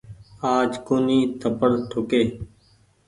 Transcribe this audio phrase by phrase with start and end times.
[0.55, 2.23] آج ڪونيٚ ٿپڙ ٺوڪي۔